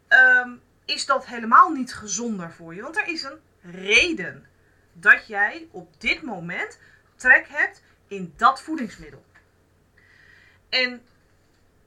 um, 0.10 0.62
is 0.86 1.06
dat 1.06 1.25
helemaal 1.25 1.70
niet 1.70 1.94
gezonder 1.94 2.52
voor 2.52 2.75
je. 2.75 2.82
Want 2.82 2.98
er 2.98 3.08
is 3.08 3.24
een 3.24 3.40
reden 3.62 4.48
dat 4.94 5.28
jij 5.28 5.68
op 5.72 6.02
dit 6.02 6.22
moment 6.22 6.80
trek 7.16 7.48
hebt 7.48 7.84
in 8.08 8.34
dat 8.38 8.62
voedingsmiddel. 8.62 9.25
En 10.70 11.02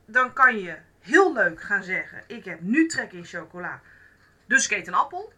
dan 0.05 0.33
kan 0.33 0.59
je 0.59 0.79
heel 1.00 1.33
leuk 1.33 1.62
gaan 1.62 1.83
zeggen: 1.83 2.23
Ik 2.26 2.45
heb 2.45 2.61
nu 2.61 2.87
trek 2.88 3.12
in 3.12 3.25
chocola, 3.25 3.81
dus 4.47 4.65
ik 4.65 4.79
eet 4.79 4.87
een 4.87 4.95
appel. 4.95 5.33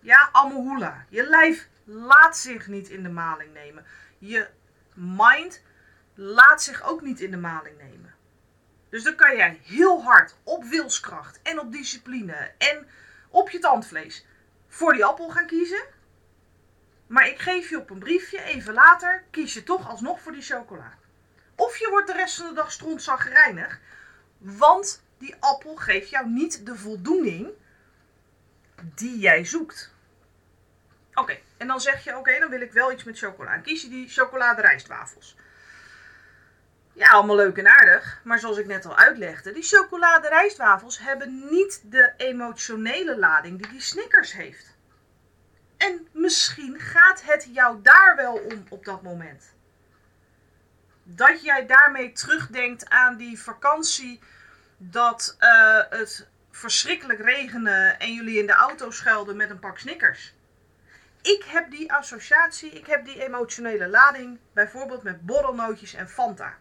Ja, 0.00 0.28
amohula. 0.32 1.04
Je 1.08 1.28
lijf 1.28 1.68
laat 1.90 2.36
zich 2.36 2.66
niet 2.66 2.88
in 2.88 3.02
de 3.02 3.08
maling 3.08 3.52
nemen. 3.52 3.84
Je 4.18 4.48
mind 4.94 5.62
laat 6.14 6.62
zich 6.62 6.82
ook 6.82 7.02
niet 7.02 7.20
in 7.20 7.30
de 7.30 7.36
maling 7.36 7.78
nemen. 7.78 8.14
Dus 8.88 9.02
dan 9.02 9.14
kan 9.14 9.36
jij 9.36 9.60
heel 9.62 10.02
hard 10.02 10.36
op 10.42 10.64
wilskracht 10.64 11.42
en 11.42 11.60
op 11.60 11.72
discipline 11.72 12.52
en 12.58 12.86
op 13.28 13.50
je 13.50 13.58
tandvlees 13.58 14.26
voor 14.68 14.92
die 14.92 15.04
appel 15.04 15.30
gaan 15.30 15.46
kiezen. 15.46 15.82
Maar 17.06 17.28
ik 17.28 17.38
geef 17.38 17.70
je 17.70 17.78
op 17.78 17.90
een 17.90 17.98
briefje, 17.98 18.42
even 18.42 18.74
later, 18.74 19.24
kies 19.30 19.54
je 19.54 19.62
toch 19.62 19.88
alsnog 19.88 20.20
voor 20.20 20.32
die 20.32 20.42
chocola. 20.42 20.98
Of 21.54 21.76
je 21.76 21.88
wordt 21.90 22.06
de 22.06 22.12
rest 22.12 22.36
van 22.36 22.48
de 22.48 22.54
dag 22.54 22.72
strontzaggerijnig, 22.72 23.80
want 24.38 25.02
die 25.18 25.34
appel 25.40 25.76
geeft 25.76 26.10
jou 26.10 26.28
niet 26.28 26.66
de 26.66 26.76
voldoening 26.76 27.48
die 28.94 29.18
jij 29.18 29.44
zoekt. 29.44 29.96
Oké, 31.18 31.38
en 31.56 31.66
dan 31.66 31.80
zeg 31.80 32.04
je, 32.04 32.16
oké, 32.16 32.38
dan 32.38 32.50
wil 32.50 32.60
ik 32.60 32.72
wel 32.72 32.92
iets 32.92 33.04
met 33.04 33.18
chocola. 33.18 33.52
En 33.54 33.62
kies 33.62 33.82
je 33.82 33.88
die 33.88 34.08
chocoladerijstwafels. 34.08 35.36
Ja, 36.92 37.08
allemaal 37.08 37.36
leuk 37.36 37.56
en 37.56 37.68
aardig. 37.68 38.20
Maar 38.24 38.38
zoals 38.38 38.58
ik 38.58 38.66
net 38.66 38.86
al 38.86 38.96
uitlegde, 38.96 39.52
die 39.52 39.62
chocoladerijstwafels 39.62 40.98
hebben 40.98 41.48
niet 41.50 41.80
de 41.84 42.12
emotionele 42.16 43.18
lading 43.18 43.58
die 43.58 43.70
die 43.70 43.80
Snickers 43.80 44.32
heeft. 44.32 44.76
En 45.76 46.08
misschien 46.12 46.80
gaat 46.80 47.22
het 47.22 47.48
jou 47.52 47.82
daar 47.82 48.16
wel 48.16 48.34
om 48.34 48.64
op 48.68 48.84
dat 48.84 49.02
moment. 49.02 49.44
Dat 51.02 51.42
jij 51.42 51.66
daarmee 51.66 52.12
terugdenkt 52.12 52.88
aan 52.88 53.16
die 53.16 53.40
vakantie 53.40 54.20
dat 54.76 55.36
uh, 55.40 55.80
het 55.90 56.28
verschrikkelijk 56.50 57.20
regende 57.20 57.94
en 57.98 58.14
jullie 58.14 58.38
in 58.38 58.46
de 58.46 58.52
auto 58.52 58.90
schuilden 58.90 59.36
met 59.36 59.50
een 59.50 59.58
pak 59.58 59.78
Snickers. 59.78 60.34
Ik 61.22 61.44
heb 61.44 61.70
die 61.70 61.92
associatie, 61.92 62.70
ik 62.70 62.86
heb 62.86 63.04
die 63.04 63.24
emotionele 63.24 63.88
lading 63.88 64.38
bijvoorbeeld 64.52 65.02
met 65.02 65.26
borrelnootjes 65.26 65.94
en 65.94 66.08
Fanta. 66.08 66.54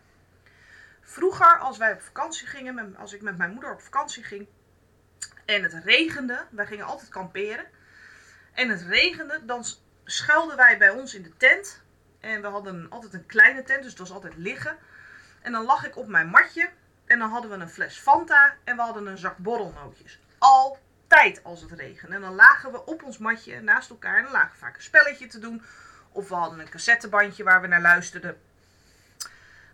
Vroeger, 1.01 1.59
als 1.59 1.77
wij 1.77 1.93
op 1.93 2.01
vakantie 2.01 2.47
gingen, 2.47 2.95
als 2.95 3.13
ik 3.13 3.21
met 3.21 3.37
mijn 3.37 3.51
moeder 3.51 3.71
op 3.71 3.81
vakantie 3.81 4.23
ging 4.23 4.47
en 5.45 5.63
het 5.63 5.73
regende, 5.73 6.45
wij 6.49 6.65
gingen 6.65 6.85
altijd 6.85 7.09
kamperen. 7.09 7.65
En 8.53 8.69
het 8.69 8.81
regende, 8.81 9.45
dan 9.45 9.65
schuilden 10.03 10.57
wij 10.57 10.77
bij 10.77 10.89
ons 10.89 11.13
in 11.13 11.23
de 11.23 11.37
tent. 11.37 11.81
En 12.19 12.41
we 12.41 12.47
hadden 12.47 12.89
altijd 12.89 13.13
een 13.13 13.25
kleine 13.25 13.63
tent, 13.63 13.81
dus 13.81 13.89
het 13.89 13.99
was 13.99 14.11
altijd 14.11 14.37
liggen. 14.37 14.77
En 15.41 15.51
dan 15.51 15.65
lag 15.65 15.85
ik 15.85 15.97
op 15.97 16.07
mijn 16.07 16.27
matje 16.27 16.69
en 17.05 17.19
dan 17.19 17.29
hadden 17.29 17.51
we 17.51 17.57
een 17.57 17.69
fles 17.69 17.97
Fanta 17.97 18.55
en 18.63 18.75
we 18.75 18.81
hadden 18.81 19.07
een 19.07 19.17
zak 19.17 19.37
borrelnootjes. 19.37 20.19
Altijd 21.09 21.43
als 21.43 21.61
het 21.61 21.71
regende. 21.71 22.15
En 22.15 22.21
dan 22.21 22.35
lagen 22.35 22.71
we 22.71 22.85
op 22.85 23.03
ons 23.03 23.17
matje 23.17 23.61
naast 23.61 23.89
elkaar 23.89 24.17
en 24.17 24.23
dan 24.23 24.31
lagen 24.31 24.57
vaak 24.57 24.75
een 24.75 24.81
spelletje 24.81 25.27
te 25.27 25.39
doen. 25.39 25.63
Of 26.11 26.29
we 26.29 26.35
hadden 26.35 26.59
een 26.59 26.69
cassettebandje 26.69 27.43
waar 27.43 27.61
we 27.61 27.67
naar 27.67 27.81
luisterden. 27.81 28.41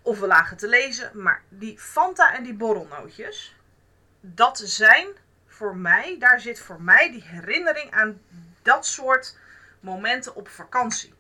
Of 0.02 0.20
we 0.20 0.28
lagen 0.28 0.58
te 0.58 0.68
lezen. 0.68 1.22
Maar 1.22 1.42
die 1.50 1.80
Fanta 1.80 2.36
en 2.36 2.44
die 2.44 2.54
borrelnootjes, 2.54 3.56
dat 4.20 4.62
zijn 4.64 5.08
voor 5.48 5.76
mij, 5.76 6.16
daar 6.20 6.40
zit 6.40 6.60
voor 6.60 6.82
mij 6.82 7.12
die 7.12 7.24
herinnering 7.24 7.92
aan 7.92 8.22
dat 8.62 8.86
soort 8.86 9.38
momenten 9.80 10.36
op 10.36 10.50
vakantie. 10.50 11.14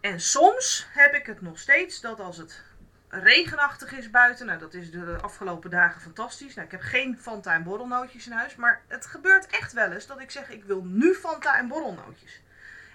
En 0.00 0.20
soms 0.20 0.86
heb 0.90 1.14
ik 1.14 1.26
het 1.26 1.40
nog 1.40 1.58
steeds 1.58 2.00
dat 2.00 2.20
als 2.20 2.36
het 2.36 2.62
regenachtig 3.10 3.92
is 3.92 4.10
buiten, 4.10 4.46
nou 4.46 4.58
dat 4.58 4.74
is 4.74 4.90
de 4.90 5.18
afgelopen 5.20 5.70
dagen 5.70 6.00
fantastisch. 6.00 6.54
Nou, 6.54 6.66
ik 6.66 6.72
heb 6.72 6.80
geen 6.80 7.18
Fanta 7.20 7.54
en 7.54 7.62
borrelnootjes 7.62 8.26
in 8.26 8.32
huis, 8.32 8.56
maar 8.56 8.82
het 8.88 9.06
gebeurt 9.06 9.46
echt 9.46 9.72
wel 9.72 9.92
eens 9.92 10.06
dat 10.06 10.20
ik 10.20 10.30
zeg 10.30 10.50
ik 10.50 10.64
wil 10.64 10.82
nu 10.84 11.14
Fanta 11.14 11.58
en 11.58 11.68
borrelnootjes. 11.68 12.40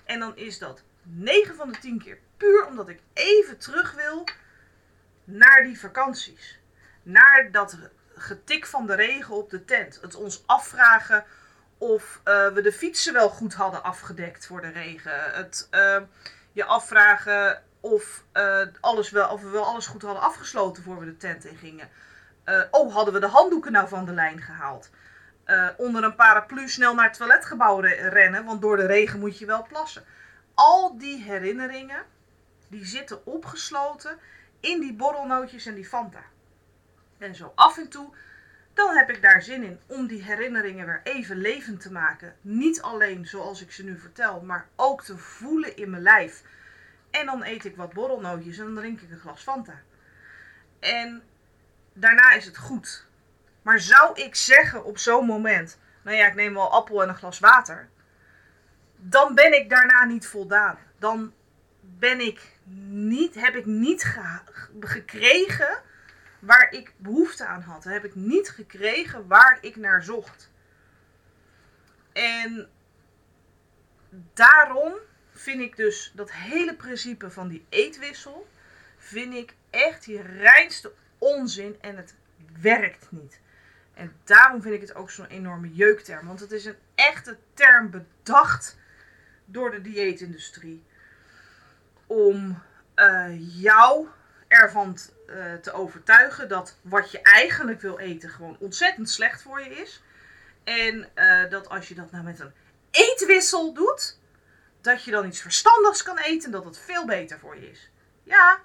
En 0.03 0.19
dan 0.19 0.35
is 0.37 0.59
dat 0.59 0.83
9 1.03 1.55
van 1.55 1.71
de 1.71 1.77
10 1.77 1.99
keer 1.99 2.17
puur 2.37 2.65
omdat 2.65 2.89
ik 2.89 2.99
even 3.13 3.57
terug 3.57 3.93
wil 3.93 4.27
naar 5.23 5.63
die 5.63 5.79
vakanties. 5.79 6.59
Naar 7.03 7.51
dat 7.51 7.77
getik 8.15 8.65
van 8.65 8.87
de 8.87 8.95
regen 8.95 9.35
op 9.35 9.49
de 9.49 9.65
tent. 9.65 9.99
Het 10.01 10.15
ons 10.15 10.43
afvragen 10.45 11.25
of 11.77 12.21
uh, 12.25 12.47
we 12.47 12.61
de 12.61 12.71
fietsen 12.71 13.13
wel 13.13 13.29
goed 13.29 13.53
hadden 13.53 13.83
afgedekt 13.83 14.45
voor 14.45 14.61
de 14.61 14.71
regen. 14.71 15.33
Het 15.33 15.67
uh, 15.71 15.97
je 16.51 16.65
afvragen 16.65 17.63
of, 17.93 18.23
uh, 18.33 18.61
alles 18.79 19.09
wel, 19.09 19.29
of 19.29 19.41
we 19.41 19.49
wel 19.49 19.65
alles 19.65 19.87
goed 19.87 20.01
hadden 20.01 20.23
afgesloten 20.23 20.83
voor 20.83 20.99
we 20.99 21.05
de 21.05 21.17
tent 21.17 21.45
in 21.45 21.57
gingen. 21.57 21.89
oh, 22.71 22.93
hadden 22.93 23.13
we 23.13 23.19
de 23.19 23.27
handdoeken 23.27 23.71
nou 23.71 23.87
van 23.87 24.05
de 24.05 24.13
lijn 24.13 24.41
gehaald? 24.41 24.89
onder 25.77 26.03
een 26.03 26.15
paraplu 26.15 26.69
snel 26.69 26.93
naar 26.93 27.05
het 27.05 27.17
toiletgebouw 27.17 27.79
rennen, 27.79 28.45
want 28.45 28.61
door 28.61 28.77
de 28.77 28.85
regen 28.85 29.19
moet 29.19 29.37
je 29.37 29.45
wel 29.45 29.65
plassen. 29.67 30.03
Al 30.53 30.97
die 30.97 31.23
herinneringen, 31.23 32.03
die 32.67 32.85
zitten 32.85 33.25
opgesloten 33.25 34.17
in 34.59 34.79
die 34.79 34.93
borrelnootjes 34.93 35.65
en 35.65 35.75
die 35.75 35.85
Fanta. 35.85 36.23
En 37.17 37.35
zo 37.35 37.51
af 37.55 37.77
en 37.77 37.89
toe, 37.89 38.13
dan 38.73 38.95
heb 38.95 39.09
ik 39.09 39.21
daar 39.21 39.41
zin 39.41 39.63
in 39.63 39.79
om 39.85 40.07
die 40.07 40.23
herinneringen 40.23 40.85
weer 40.85 41.01
even 41.03 41.37
levend 41.37 41.81
te 41.81 41.91
maken. 41.91 42.35
Niet 42.41 42.81
alleen 42.81 43.25
zoals 43.25 43.61
ik 43.61 43.71
ze 43.71 43.83
nu 43.83 43.99
vertel, 43.99 44.41
maar 44.41 44.67
ook 44.75 45.03
te 45.03 45.17
voelen 45.17 45.77
in 45.77 45.89
mijn 45.89 46.03
lijf. 46.03 46.43
En 47.19 47.25
dan 47.25 47.43
eet 47.43 47.65
ik 47.65 47.75
wat 47.75 47.93
borrelnootjes 47.93 48.57
en 48.57 48.63
dan 48.63 48.75
drink 48.75 49.01
ik 49.01 49.11
een 49.11 49.19
glas 49.19 49.41
Fanta. 49.41 49.81
En 50.79 51.23
daarna 51.93 52.31
is 52.31 52.45
het 52.45 52.57
goed. 52.57 53.05
Maar 53.61 53.79
zou 53.79 54.21
ik 54.21 54.35
zeggen 54.35 54.83
op 54.83 54.97
zo'n 54.97 55.25
moment, 55.25 55.79
nou 56.01 56.17
ja, 56.17 56.27
ik 56.27 56.35
neem 56.35 56.53
wel 56.53 56.71
appel 56.71 57.03
en 57.03 57.09
een 57.09 57.15
glas 57.15 57.39
water. 57.39 57.89
Dan 58.95 59.35
ben 59.35 59.53
ik 59.53 59.69
daarna 59.69 60.05
niet 60.05 60.27
voldaan. 60.27 60.77
Dan 60.99 61.33
ben 61.81 62.19
ik 62.19 62.41
niet, 62.89 63.35
heb 63.35 63.55
ik 63.55 63.65
niet 63.65 64.17
gekregen 64.79 65.81
waar 66.39 66.71
ik 66.71 66.93
behoefte 66.97 67.45
aan 67.45 67.61
had. 67.61 67.83
heb 67.83 68.05
ik 68.05 68.15
niet 68.15 68.49
gekregen 68.49 69.27
waar 69.27 69.57
ik 69.61 69.75
naar 69.75 70.03
zocht. 70.03 70.51
En 72.13 72.69
daarom 74.33 74.93
vind 75.45 75.61
ik 75.61 75.75
dus 75.75 76.11
dat 76.15 76.31
hele 76.31 76.75
principe 76.75 77.29
van 77.29 77.47
die 77.47 77.65
eetwissel, 77.69 78.47
vind 78.97 79.33
ik 79.33 79.53
echt 79.69 80.05
die 80.05 80.21
reinste 80.21 80.91
onzin 81.17 81.77
en 81.81 81.97
het 81.97 82.15
werkt 82.61 83.07
niet. 83.09 83.39
En 83.93 84.15
daarom 84.23 84.61
vind 84.61 84.75
ik 84.75 84.81
het 84.81 84.95
ook 84.95 85.11
zo'n 85.11 85.25
enorme 85.25 85.73
jeukterm. 85.73 86.27
Want 86.27 86.39
het 86.39 86.51
is 86.51 86.65
een 86.65 86.77
echte 86.95 87.37
term 87.53 87.89
bedacht 87.89 88.77
door 89.45 89.71
de 89.71 89.81
dieetindustrie. 89.81 90.83
Om 92.07 92.61
uh, 92.95 93.61
jou 93.61 94.07
ervan 94.47 94.97
uh, 95.27 95.53
te 95.53 95.71
overtuigen 95.71 96.49
dat 96.49 96.77
wat 96.81 97.11
je 97.11 97.21
eigenlijk 97.21 97.81
wil 97.81 97.99
eten 97.99 98.29
gewoon 98.29 98.57
ontzettend 98.59 99.09
slecht 99.09 99.41
voor 99.41 99.61
je 99.61 99.69
is. 99.69 100.03
En 100.63 101.09
uh, 101.15 101.49
dat 101.49 101.69
als 101.69 101.87
je 101.87 101.95
dat 101.95 102.11
nou 102.11 102.23
met 102.23 102.39
een 102.39 102.53
eetwissel 102.91 103.73
doet, 103.73 104.17
dat 104.85 105.03
je 105.03 105.11
dan 105.11 105.25
iets 105.25 105.41
verstandigs 105.41 106.03
kan 106.03 106.17
eten 106.17 106.45
en 106.45 106.51
dat 106.51 106.65
het 106.65 106.77
veel 106.77 107.05
beter 107.05 107.39
voor 107.39 107.55
je 107.55 107.69
is. 107.69 107.91
Ja, 108.23 108.59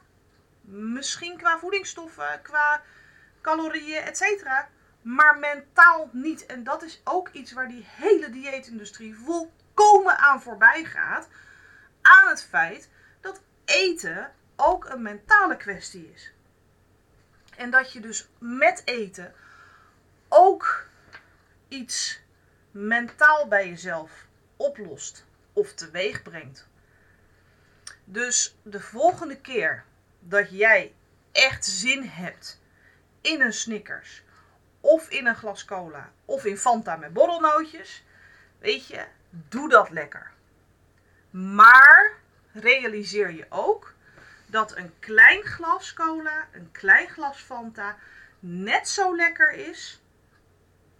misschien 0.61 1.37
qua 1.37 1.59
voedingsstoffen, 1.59 2.43
qua 2.43 2.83
calorieën, 3.41 4.03
etc. 4.03 4.45
Maar 5.03 5.39
mentaal 5.39 6.09
niet. 6.13 6.47
En 6.47 6.65
dat 6.65 6.83
is 6.83 7.01
ook 7.05 7.29
iets 7.29 7.53
waar 7.53 7.69
die 7.69 7.87
hele 7.87 8.31
dieetindustrie 8.31 9.17
volkomen 9.17 10.19
aan 10.19 10.43
voorbij 10.43 10.85
gaat. 10.85 11.29
Aan 12.03 12.29
het 12.29 12.43
feit 12.43 12.89
dat 13.21 13.41
eten 13.65 14.33
ook 14.57 14.85
een 14.85 15.03
mentale 15.03 15.57
kwestie 15.57 16.13
is. 16.15 16.33
En 17.57 17.71
dat 17.71 17.93
je 17.93 18.01
dus 18.01 18.29
met 18.39 18.83
eten 18.85 19.35
ook 20.29 20.87
iets 21.69 22.21
mentaal 22.71 23.49
bij 23.49 23.69
jezelf 23.69 24.27
oplost 24.57 25.29
of 25.61 25.75
teweeg 25.75 26.23
brengt. 26.23 26.69
Dus 28.05 28.57
de 28.63 28.81
volgende 28.81 29.37
keer 29.37 29.85
dat 30.19 30.51
jij 30.51 30.95
echt 31.33 31.65
zin 31.65 32.03
hebt 32.03 32.61
in 33.21 33.41
een 33.41 33.53
Snickers 33.53 34.23
of 34.81 35.09
in 35.09 35.27
een 35.27 35.37
glas 35.37 35.65
cola 35.65 36.13
of 36.25 36.45
in 36.45 36.59
Fanta 36.59 36.97
met 36.97 37.13
borrelnootjes, 37.13 38.05
weet 38.59 38.87
je, 38.87 39.05
doe 39.31 39.69
dat 39.69 39.91
lekker. 39.91 40.33
Maar 41.31 42.13
realiseer 42.53 43.31
je 43.31 43.47
ook 43.49 43.95
dat 44.47 44.77
een 44.77 44.93
klein 44.99 45.43
glas 45.43 45.93
cola, 45.93 46.49
een 46.53 46.69
klein 46.73 47.09
glas 47.09 47.41
Fanta 47.41 47.97
net 48.39 48.89
zo 48.89 49.17
lekker 49.17 49.53
is 49.53 50.03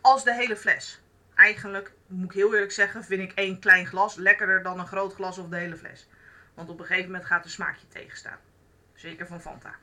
als 0.01 0.25
de 0.25 0.35
hele 0.35 0.57
fles. 0.57 1.01
Eigenlijk, 1.41 1.93
moet 2.07 2.25
ik 2.25 2.33
heel 2.33 2.55
eerlijk 2.55 2.73
zeggen, 2.73 3.05
vind 3.05 3.23
ik 3.23 3.33
één 3.33 3.59
klein 3.59 3.87
glas 3.87 4.15
lekkerder 4.15 4.63
dan 4.63 4.79
een 4.79 4.87
groot 4.87 5.15
glas 5.15 5.39
of 5.39 5.49
de 5.49 5.57
hele 5.57 5.77
fles. 5.77 6.09
Want 6.55 6.69
op 6.69 6.81
een 6.81 6.87
gegeven 6.87 7.11
moment 7.11 7.29
gaat 7.29 7.43
de 7.43 7.49
smaakje 7.49 7.89
tegenstaan. 7.89 8.39
Zeker 8.95 9.27
van 9.27 9.41
Fanta. 9.41 9.75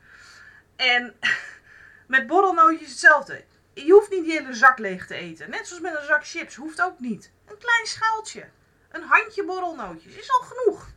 En 0.75 1.15
met 2.07 2.27
borrelnootjes 2.27 2.89
hetzelfde. 2.89 3.43
Je 3.73 3.91
hoeft 3.91 4.09
niet 4.09 4.23
die 4.23 4.33
hele 4.33 4.53
zak 4.53 4.77
leeg 4.77 5.07
te 5.07 5.15
eten. 5.15 5.49
Net 5.49 5.67
zoals 5.67 5.81
met 5.81 5.95
een 5.97 6.05
zak 6.05 6.27
chips. 6.27 6.55
Hoeft 6.55 6.81
ook 6.81 6.99
niet. 6.99 7.31
Een 7.45 7.57
klein 7.57 7.85
schaaltje. 7.85 8.49
Een 8.91 9.03
handje 9.03 9.45
borrelnootjes 9.45 10.15
is 10.15 10.31
al 10.31 10.41
genoeg. 10.47 10.89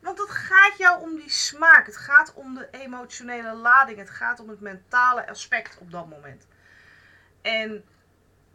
Want 0.00 0.18
het 0.18 0.30
gaat 0.30 0.78
jou 0.78 1.00
om 1.00 1.16
die 1.16 1.30
smaak. 1.30 1.86
Het 1.86 1.96
gaat 1.96 2.34
om 2.34 2.54
de 2.54 2.68
emotionele 2.70 3.54
lading. 3.54 3.98
Het 3.98 4.10
gaat 4.10 4.40
om 4.40 4.48
het 4.48 4.60
mentale 4.60 5.28
aspect 5.28 5.78
op 5.78 5.90
dat 5.90 6.08
moment. 6.08 6.46
En 7.42 7.84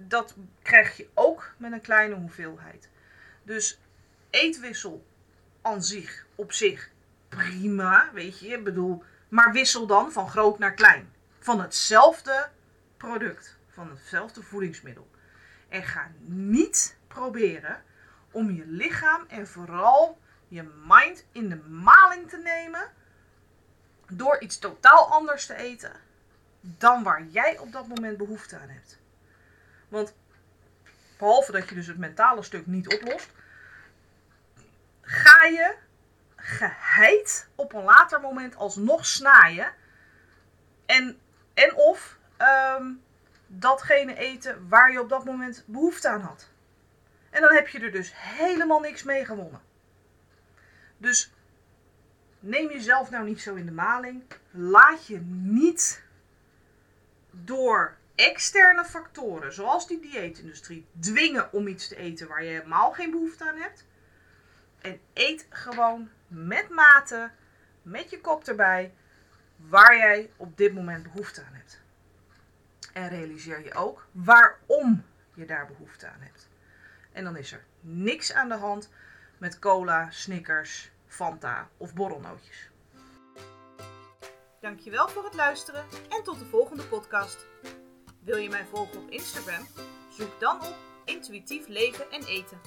dat 0.08 0.36
krijg 0.62 0.98
je 0.98 1.08
ook 1.14 1.54
met 1.58 1.72
een 1.72 1.82
kleine 1.82 2.16
hoeveelheid. 2.16 2.90
Dus 3.44 3.80
eetwissel 4.30 5.06
aan 5.62 5.84
zich, 5.84 6.26
op 6.36 6.52
zich, 6.52 6.90
prima, 7.30 8.10
weet 8.14 8.40
je. 8.40 8.62
Bedoel, 8.62 9.04
maar 9.30 9.52
wissel 9.52 9.88
dan 9.88 10.12
van 10.12 10.30
groot 10.30 10.60
naar 10.60 10.74
klein. 10.74 11.14
Van 11.40 11.62
hetzelfde 11.62 12.50
product, 12.98 13.58
van 13.68 13.90
hetzelfde 13.90 14.42
voedingsmiddel. 14.44 15.10
En 15.70 15.84
ga 15.84 16.12
niet 16.26 16.98
proberen 17.08 17.84
om 18.32 18.52
je 18.52 18.66
lichaam 18.66 19.26
en 19.28 19.48
vooral 19.48 20.20
je 20.48 20.64
mind 20.86 21.26
in 21.32 21.50
de 21.50 21.56
maling 21.56 22.30
te 22.30 22.38
nemen 22.38 22.92
door 24.08 24.40
iets 24.42 24.60
totaal 24.60 25.12
anders 25.12 25.46
te 25.46 25.56
eten 25.56 25.92
dan 26.62 27.04
waar 27.04 27.26
jij 27.26 27.58
op 27.58 27.72
dat 27.72 27.88
moment 27.88 28.18
behoefte 28.18 28.58
aan 28.58 28.70
hebt. 28.70 29.00
Want 29.90 30.14
behalve 31.18 31.52
dat 31.52 31.70
je 31.70 31.76
dus 31.76 31.88
het 31.88 31.98
mentale 31.98 32.44
stuk 32.44 32.66
niet 32.66 32.94
oplost, 32.94 33.30
ga 35.02 35.46
je 35.46 35.76
geheid 36.36 37.48
op 37.56 37.74
een 37.74 37.84
later 37.84 38.22
moment 38.22 38.56
alsnog 38.56 39.06
snaaien. 39.06 39.74
En, 40.86 41.20
en 41.54 41.76
of 41.76 42.18
um, 42.78 43.02
datgene 43.48 44.16
eten 44.16 44.68
waar 44.68 44.92
je 44.92 45.02
op 45.02 45.10
dat 45.10 45.26
moment 45.26 45.64
behoefte 45.66 46.10
aan 46.10 46.22
had. 46.22 46.50
En 47.30 47.42
dan 47.42 47.54
heb 47.54 47.68
je 47.68 47.80
er 47.80 47.92
dus 47.92 48.12
helemaal 48.16 48.80
niks 48.80 49.04
mee 49.04 49.26
gewonnen. 49.26 49.62
Dus 50.98 51.32
neem 52.40 52.70
jezelf 52.70 53.10
nou 53.10 53.26
niet 53.26 53.42
zo 53.42 53.56
in 53.56 53.66
de 53.66 53.72
maling. 53.72 54.24
Laat 54.52 55.08
je 55.08 55.20
niet 55.42 56.04
door 57.32 57.98
externe 58.20 58.86
factoren, 58.86 59.54
zoals 59.54 59.88
die 59.88 60.00
dieetindustrie, 60.00 60.88
dwingen 61.00 61.54
om 61.54 61.68
iets 61.68 61.88
te 61.88 61.96
eten 61.96 62.28
waar 62.28 62.44
je 62.44 62.50
helemaal 62.50 62.92
geen 62.92 63.12
behoefte 63.12 63.50
aan 63.50 63.58
hebt. 63.58 63.86
En 64.82 65.00
eet 65.14 65.48
gewoon 65.50 66.10
met 66.28 66.70
mate, 66.70 67.32
met 67.82 68.10
je 68.10 68.22
kop 68.22 68.48
erbij, 68.48 68.94
waar 69.56 69.98
jij 69.98 70.32
op 70.38 70.58
dit 70.58 70.74
moment 70.74 71.04
behoefte 71.04 71.42
aan 71.42 71.54
hebt. 71.54 71.82
En 72.94 73.10
realiseer 73.10 73.64
je 73.64 73.74
ook 73.74 74.08
waarom 74.12 75.04
je 75.34 75.46
daar 75.46 75.68
behoefte 75.68 76.08
aan 76.08 76.22
hebt. 76.22 76.50
En 77.12 77.24
dan 77.24 77.36
is 77.36 77.52
er 77.52 77.64
niks 77.80 78.34
aan 78.34 78.50
de 78.50 78.56
hand 78.56 78.90
met 79.38 79.60
cola, 79.60 80.10
Snickers, 80.12 80.92
Fanta 81.08 81.70
of 81.78 81.94
borrelnootjes. 81.94 82.70
Dankjewel 84.60 85.10
voor 85.10 85.24
het 85.24 85.34
luisteren 85.34 85.86
en 86.10 86.24
tot 86.24 86.40
de 86.40 86.46
volgende 86.46 86.84
podcast. 86.84 87.46
Wil 88.20 88.38
je 88.38 88.50
mij 88.50 88.66
volgen 88.66 88.98
op 88.98 89.10
Instagram? 89.10 89.68
Zoek 90.18 90.40
dan 90.40 90.56
op 90.56 90.76
intuïtief 91.06 91.68
leven 91.68 92.12
en 92.12 92.24
eten. 92.24 92.60